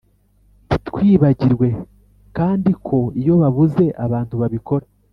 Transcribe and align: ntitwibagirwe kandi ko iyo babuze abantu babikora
ntitwibagirwe 0.65 1.67
kandi 2.37 2.71
ko 2.87 2.97
iyo 3.21 3.33
babuze 3.41 3.85
abantu 4.05 4.33
babikora 4.41 4.85